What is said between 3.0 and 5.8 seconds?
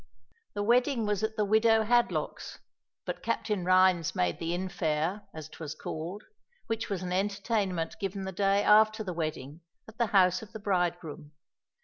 but Captain Rhines made the infare, as 'twas